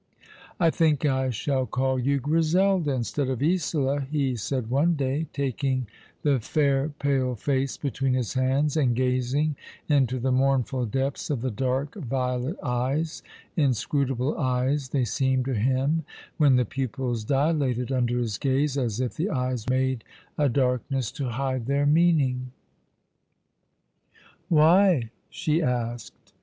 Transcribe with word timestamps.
"I 0.59 0.71
think 0.71 1.05
I 1.05 1.29
shall 1.29 1.67
call 1.67 1.99
you 1.99 2.19
Griselda 2.19 2.91
instead 2.91 3.29
of 3.29 3.43
Isola," 3.43 4.01
ha 4.11 4.35
said 4.35 4.71
one 4.71 4.95
day, 4.95 5.27
taking 5.31 5.85
the 6.23 6.39
fair 6.39 6.89
pale 6.97 7.35
face 7.35 7.77
between 7.77 8.15
his 8.15 8.33
hands 8.33 8.75
and 8.75 8.95
gazing 8.95 9.57
into 9.87 10.17
the 10.19 10.31
mournful 10.31 10.87
depths 10.87 11.29
of 11.29 11.41
the 11.41 11.51
dark 11.51 11.93
violet 11.93 12.57
eyes— 12.63 13.21
inscrutable 13.55 14.39
eyes 14.39 14.89
they 14.89 15.05
seemed 15.05 15.45
to 15.45 15.53
him, 15.53 16.03
when 16.37 16.55
the 16.55 16.65
pupils 16.65 17.23
dilated 17.23 17.91
under 17.91 18.17
his 18.17 18.39
gaze, 18.39 18.79
as 18.79 18.99
if 18.99 19.13
the 19.15 19.29
eyes 19.29 19.69
made 19.69 20.03
a 20.35 20.49
darkness 20.49 21.11
to 21.11 21.29
hide 21.29 21.67
their 21.67 21.85
meaning. 21.85 22.51
My 24.49 24.49
Frolic 24.49 24.49
Falcon, 24.49 24.49
with 24.49 24.49
Bright 24.49 24.49
Eyes. 24.49 24.49
109 24.49 24.57
"Why? 24.57 25.09
"she 25.29 25.61
asked. 25.61 26.33